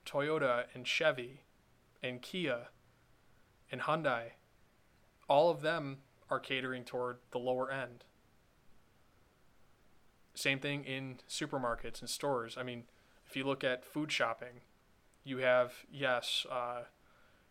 [0.05, 1.41] Toyota and Chevy
[2.01, 2.67] and Kia
[3.71, 4.31] and Hyundai.
[5.29, 5.97] All of them
[6.29, 8.03] are catering toward the lower end.
[10.33, 12.57] Same thing in supermarkets and stores.
[12.59, 12.83] I mean,
[13.27, 14.61] if you look at food shopping,
[15.23, 16.83] you have, yes, uh,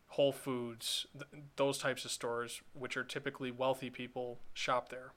[0.09, 5.13] Whole Foods, th- those types of stores, which are typically wealthy people shop there.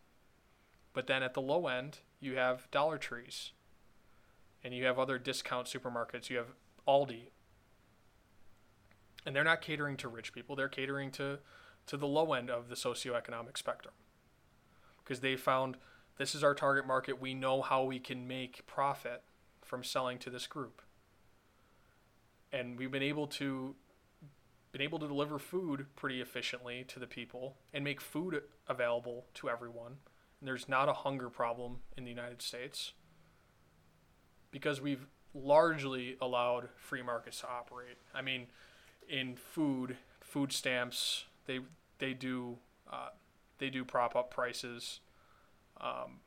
[0.93, 3.51] But then at the low end, you have Dollar Trees
[4.63, 6.29] and you have other discount supermarkets.
[6.29, 6.53] You have
[6.87, 7.29] Aldi.
[9.25, 11.39] And they're not catering to rich people, they're catering to
[11.87, 13.93] to the low end of the socioeconomic spectrum
[15.03, 15.77] because they found
[16.19, 17.19] this is our target market.
[17.19, 19.23] We know how we can make profit
[19.63, 20.81] from selling to this group.
[22.51, 23.75] And we've been able to
[24.71, 29.49] been able to deliver food pretty efficiently to the people and make food available to
[29.49, 29.93] everyone.
[30.39, 32.93] And there's not a hunger problem in the United States
[34.51, 37.97] because we've largely allowed free markets to operate.
[38.13, 38.45] I mean,
[39.07, 41.59] in food, food stamps, they
[41.97, 43.09] they do uh,
[43.57, 44.99] they do prop up prices.
[45.81, 46.21] Um,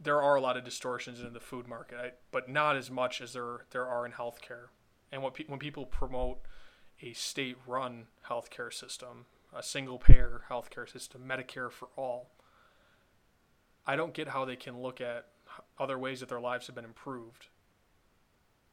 [0.00, 3.20] there are a lot of distortions in the food market, I, but not as much
[3.20, 4.66] as there there are in healthcare.
[5.12, 6.40] And what pe- when people promote
[7.00, 12.30] a state-run healthcare system, a single-payer healthcare system, Medicare for all,
[13.86, 15.26] I don't get how they can look at
[15.78, 17.46] other ways that their lives have been improved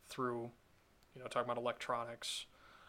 [0.09, 0.49] through,
[1.13, 2.45] you know, talking about electronics.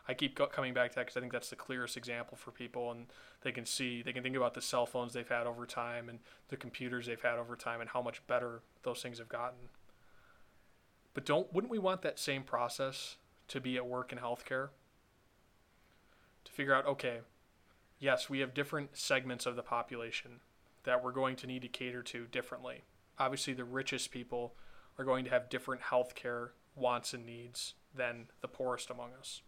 [0.09, 2.92] I keep coming back to that because I think that's the clearest example for people,
[2.92, 3.07] and
[3.42, 6.20] they can see, they can think about the cell phones they've had over time and
[6.48, 9.68] the computers they've had over time and how much better those things have gotten.
[11.12, 13.16] But don't, wouldn't we want that same process
[13.48, 14.68] to be at work in healthcare?
[16.44, 17.20] To figure out, okay,
[17.98, 20.40] yes, we have different segments of the population
[20.84, 22.84] that we're going to need to cater to differently.
[23.18, 24.54] Obviously, the richest people
[24.98, 29.42] are going to have different healthcare wants and needs than the poorest among us.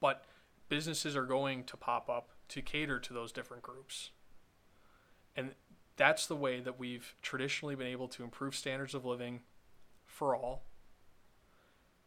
[0.00, 0.24] But
[0.68, 4.10] businesses are going to pop up to cater to those different groups.
[5.36, 5.54] And
[5.96, 9.40] that's the way that we've traditionally been able to improve standards of living
[10.06, 10.64] for all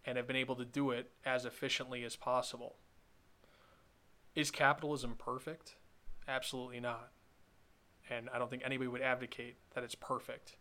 [0.06, 2.76] and have been able to do it as efficiently as possible.
[4.36, 5.76] Is capitalism perfect?
[6.28, 7.12] Absolutely not.
[8.10, 10.58] And I don't think anybody would advocate that it's perfect.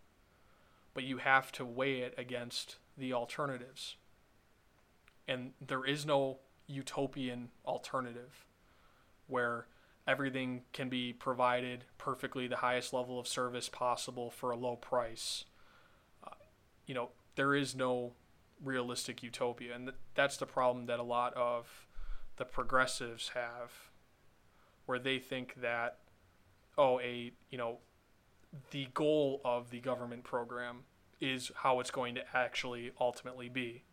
[0.95, 3.97] But you have to weigh it against the alternatives.
[5.27, 8.45] And there is no utopian alternative
[9.27, 9.67] where
[10.07, 15.45] everything can be provided perfectly the highest level of service possible for a low price.
[16.27, 16.31] Uh,
[16.87, 18.13] you know, there is no
[18.63, 21.87] realistic utopia, and th- that's the problem that a lot of
[22.37, 23.73] the progressives have,
[24.87, 25.99] where they think that,
[26.77, 27.79] oh, a you know,
[28.71, 30.81] the goal of the government program
[31.21, 33.85] is how it's going to actually ultimately be.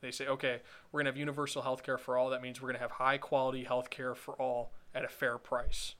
[0.00, 2.30] They say, okay, we're going to have universal health care for all.
[2.30, 5.38] That means we're going to have high quality health care for all at a fair
[5.38, 5.94] price.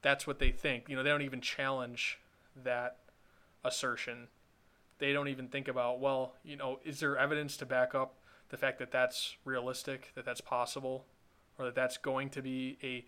[0.00, 0.88] That's what they think.
[0.88, 2.18] You know, they don't even challenge
[2.64, 2.96] that
[3.64, 4.28] assertion.
[4.98, 8.14] They don't even think about, well, you know, is there evidence to back up
[8.48, 11.04] the fact that that's realistic, that that's possible,
[11.58, 13.04] or that that's going to be a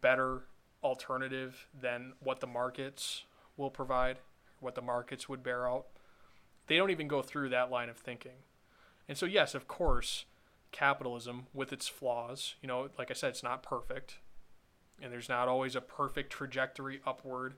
[0.00, 0.42] better
[0.82, 3.24] alternative than what the markets
[3.56, 4.18] will provide,
[4.60, 5.86] what the markets would bear out?
[6.66, 8.32] They don't even go through that line of thinking.
[9.08, 10.26] And so, yes, of course,
[10.70, 14.18] capitalism with its flaws, you know, like I said, it's not perfect.
[15.00, 17.54] And there's not always a perfect trajectory upward.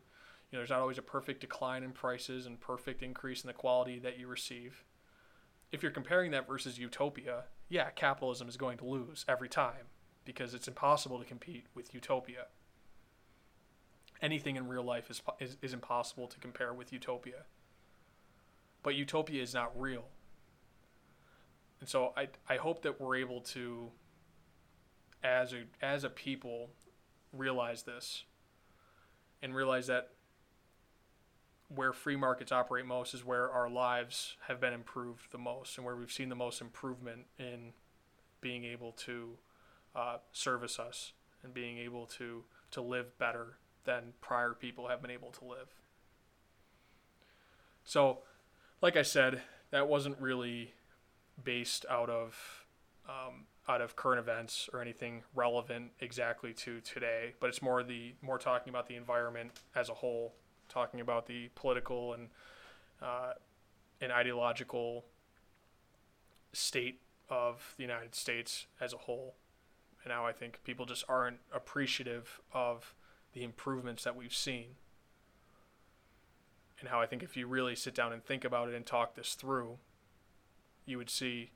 [0.51, 3.55] You know, there's not always a perfect decline in prices and perfect increase in the
[3.55, 4.85] quality that you receive.
[5.73, 9.87] If you're comparing that versus utopia, yeah, capitalism is going to lose every time
[10.25, 12.47] because it's impossible to compete with utopia.
[14.21, 17.45] Anything in real life is, is, is impossible to compare with utopia.
[18.83, 20.05] But utopia is not real
[21.81, 23.91] and so I I hope that we're able to
[25.23, 26.71] as a as a people
[27.33, 28.25] realize this
[29.43, 30.11] and realize that
[31.75, 35.87] where free markets operate most is where our lives have been improved the most and
[35.87, 37.73] where we've seen the most improvement in
[38.41, 39.39] being able to
[39.95, 41.13] uh, service us
[41.45, 45.69] and being able to to live better than prior people have been able to live.
[47.85, 48.19] So,
[48.83, 50.75] like I said, that wasn't really
[51.45, 52.65] based out of
[53.09, 58.15] um, out of current events or anything relevant exactly to today, but it's more the
[58.23, 60.35] more talking about the environment as a whole,
[60.69, 62.29] talking about the political and
[63.03, 63.33] uh,
[64.01, 65.05] and ideological
[66.53, 69.35] state of the United States as a whole.
[70.03, 72.95] And now I think people just aren't appreciative of
[73.33, 74.77] the improvements that we've seen.
[76.81, 79.15] And how I think if you really sit down and think about it and talk
[79.15, 79.79] this through,
[80.91, 81.53] you would see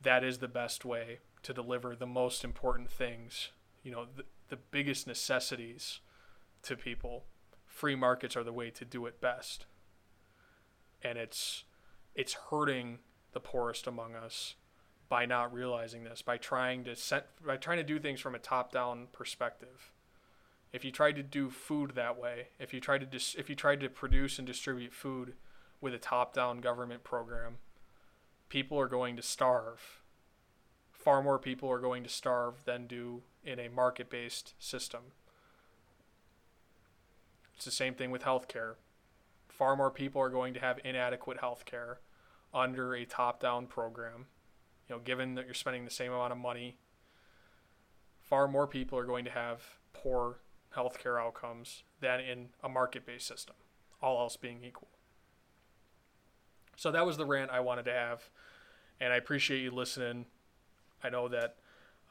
[0.00, 3.50] that is the best way to deliver the most important things,
[3.82, 6.00] you know, the, the biggest necessities
[6.62, 7.24] to people.
[7.66, 9.66] Free markets are the way to do it best.
[11.02, 11.64] And it's
[12.14, 13.00] it's hurting
[13.32, 14.54] the poorest among us
[15.08, 16.96] by not realizing this, by trying to
[17.46, 19.92] by trying to do things from a top-down perspective.
[20.72, 23.54] If you tried to do food that way, if you tried to dis, if you
[23.54, 25.34] tried to produce and distribute food
[25.80, 27.58] with a top-down government program,
[28.48, 30.02] people are going to starve.
[30.92, 35.00] Far more people are going to starve than do in a market based system.
[37.54, 38.74] It's the same thing with healthcare.
[39.48, 41.96] Far more people are going to have inadequate healthcare
[42.52, 44.26] under a top down program.
[44.88, 46.76] You know, given that you're spending the same amount of money,
[48.20, 50.40] far more people are going to have poor
[50.76, 53.56] healthcare outcomes than in a market based system,
[54.02, 54.88] all else being equal.
[56.76, 58.28] So that was the rant I wanted to have,
[59.00, 60.26] and I appreciate you listening.
[61.02, 61.56] I know that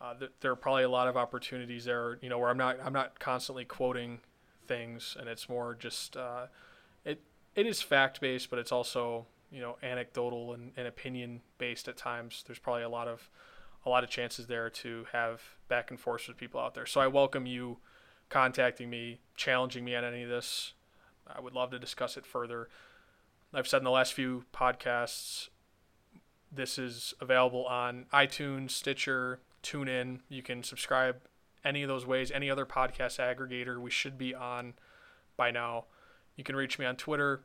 [0.01, 2.77] uh, th- there are probably a lot of opportunities there, you know, where I'm not
[2.83, 4.19] I'm not constantly quoting
[4.67, 6.47] things, and it's more just uh,
[7.05, 7.21] it
[7.55, 11.95] it is fact based, but it's also you know anecdotal and, and opinion based at
[11.95, 12.43] times.
[12.45, 13.29] There's probably a lot of
[13.85, 16.85] a lot of chances there to have back and forth with people out there.
[16.85, 17.77] So I welcome you
[18.29, 20.73] contacting me, challenging me on any of this.
[21.27, 22.67] I would love to discuss it further.
[23.55, 25.47] I've said in the last few podcasts,
[26.51, 30.19] this is available on iTunes, Stitcher, TuneIn.
[30.27, 31.21] You can subscribe
[31.63, 33.79] any of those ways, any other podcast aggregator.
[33.79, 34.73] We should be on
[35.37, 35.85] by now.
[36.35, 37.43] You can reach me on Twitter.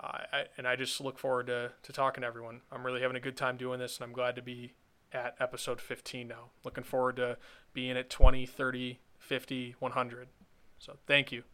[0.00, 2.62] Uh, I, and I just look forward to, to talking to everyone.
[2.72, 4.72] I'm really having a good time doing this, and I'm glad to be
[5.12, 6.50] at episode 15 now.
[6.64, 7.36] Looking forward to
[7.72, 10.28] being at 20, 30, 50, 100.
[10.80, 11.44] So thank you.